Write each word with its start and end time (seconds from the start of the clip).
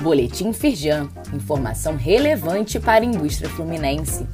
Boletim 0.00 0.50
Firjan, 0.54 1.10
informação 1.34 1.94
relevante 1.94 2.80
para 2.80 3.04
a 3.04 3.06
indústria 3.06 3.50
fluminense. 3.50 4.26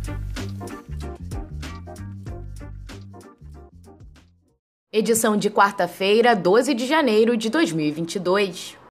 Edição 4.93 5.37
de 5.37 5.51
quarta-feira, 5.51 6.37
12 6.37 6.73
de 6.73 6.87
janeiro 6.87 7.37
de 7.37 7.51
2022. 7.51 8.86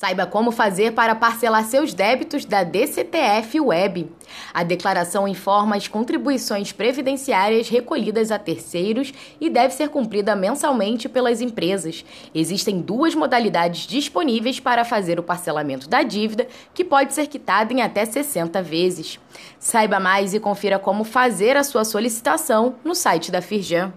Saiba 0.00 0.24
como 0.24 0.50
fazer 0.50 0.92
para 0.94 1.14
parcelar 1.14 1.62
seus 1.66 1.92
débitos 1.92 2.46
da 2.46 2.64
DCTF 2.64 3.60
Web. 3.60 4.10
A 4.54 4.62
declaração 4.62 5.28
informa 5.28 5.76
as 5.76 5.88
contribuições 5.88 6.72
previdenciárias 6.72 7.68
recolhidas 7.68 8.30
a 8.30 8.38
terceiros 8.38 9.12
e 9.38 9.50
deve 9.50 9.74
ser 9.74 9.90
cumprida 9.90 10.34
mensalmente 10.34 11.06
pelas 11.06 11.42
empresas. 11.42 12.02
Existem 12.34 12.80
duas 12.80 13.14
modalidades 13.14 13.86
disponíveis 13.86 14.58
para 14.58 14.86
fazer 14.86 15.20
o 15.20 15.22
parcelamento 15.22 15.86
da 15.86 16.02
dívida, 16.02 16.48
que 16.72 16.82
pode 16.82 17.12
ser 17.12 17.26
quitada 17.26 17.70
em 17.70 17.82
até 17.82 18.06
60 18.06 18.62
vezes. 18.62 19.20
Saiba 19.58 20.00
mais 20.00 20.32
e 20.32 20.40
confira 20.40 20.78
como 20.78 21.04
fazer 21.04 21.58
a 21.58 21.62
sua 21.62 21.84
solicitação 21.84 22.76
no 22.82 22.94
site 22.94 23.30
da 23.30 23.42
Firjan. 23.42 23.92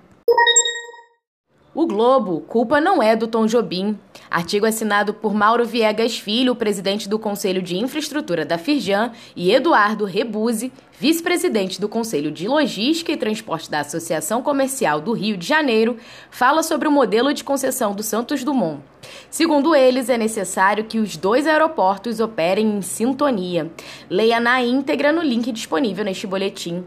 O 1.75 1.87
Globo, 1.87 2.41
culpa 2.41 2.79
não 2.79 3.01
é 3.01 3.15
do 3.15 3.25
Tom 3.25 3.47
Jobim. 3.47 3.97
Artigo 4.33 4.65
assinado 4.65 5.13
por 5.13 5.31
Mauro 5.31 5.63
Viegas 5.63 6.17
Filho, 6.17 6.55
presidente 6.55 7.07
do 7.07 7.19
Conselho 7.19 7.61
de 7.61 7.77
Infraestrutura 7.77 8.43
da 8.43 8.57
Firjan, 8.57 9.11
e 9.35 9.51
Eduardo 9.51 10.05
Rebuse, 10.05 10.71
vice-presidente 10.99 11.79
do 11.79 11.87
Conselho 11.87 12.31
de 12.31 12.47
Logística 12.47 13.11
e 13.11 13.15
Transporte 13.15 13.69
da 13.69 13.81
Associação 13.81 14.41
Comercial 14.41 14.99
do 14.99 15.11
Rio 15.13 15.37
de 15.37 15.45
Janeiro, 15.45 15.97
fala 16.31 16.63
sobre 16.63 16.87
o 16.87 16.91
modelo 16.91 17.31
de 17.31 17.43
concessão 17.43 17.93
do 17.93 18.01
Santos 18.01 18.43
Dumont. 18.43 18.81
Segundo 19.29 19.75
eles, 19.75 20.09
é 20.09 20.17
necessário 20.17 20.85
que 20.85 20.97
os 20.97 21.15
dois 21.15 21.45
aeroportos 21.45 22.19
operem 22.19 22.77
em 22.77 22.81
sintonia. 22.81 23.71
Leia 24.09 24.39
na 24.39 24.63
íntegra 24.63 25.11
no 25.11 25.21
link 25.21 25.51
disponível 25.51 26.03
neste 26.03 26.25
boletim. 26.25 26.83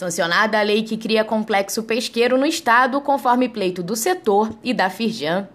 Sancionada 0.00 0.58
a 0.58 0.62
lei 0.62 0.82
que 0.82 0.96
cria 0.96 1.22
complexo 1.22 1.82
pesqueiro 1.82 2.38
no 2.38 2.46
estado, 2.46 3.02
conforme 3.02 3.50
pleito 3.50 3.82
do 3.82 3.94
setor 3.94 4.50
e 4.64 4.72
da 4.72 4.88
Firjan. 4.88 5.46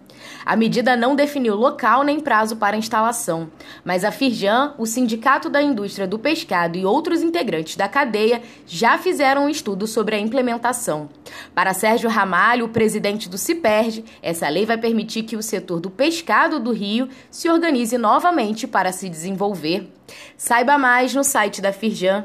A 0.44 0.54
medida 0.54 0.96
não 0.96 1.16
definiu 1.16 1.56
local 1.56 2.04
nem 2.04 2.20
prazo 2.20 2.54
para 2.54 2.76
instalação, 2.76 3.50
mas 3.84 4.04
a 4.04 4.12
Firjan, 4.12 4.72
o 4.78 4.86
Sindicato 4.86 5.48
da 5.48 5.60
Indústria 5.60 6.06
do 6.06 6.16
Pescado 6.16 6.78
e 6.78 6.86
outros 6.86 7.22
integrantes 7.22 7.74
da 7.74 7.88
cadeia 7.88 8.40
já 8.68 8.96
fizeram 8.96 9.46
um 9.46 9.48
estudo 9.48 9.84
sobre 9.84 10.14
a 10.14 10.20
implementação. 10.20 11.10
Para 11.52 11.74
Sérgio 11.74 12.08
Ramalho, 12.08 12.68
presidente 12.68 13.28
do 13.28 13.36
CIPERD, 13.36 14.04
essa 14.22 14.48
lei 14.48 14.64
vai 14.64 14.78
permitir 14.78 15.24
que 15.24 15.34
o 15.34 15.42
setor 15.42 15.80
do 15.80 15.90
pescado 15.90 16.60
do 16.60 16.70
Rio 16.70 17.08
se 17.32 17.50
organize 17.50 17.98
novamente 17.98 18.64
para 18.68 18.92
se 18.92 19.08
desenvolver. 19.08 19.92
Saiba 20.36 20.78
mais 20.78 21.12
no 21.12 21.24
site 21.24 21.60
da 21.60 21.72
Firjan. 21.72 22.24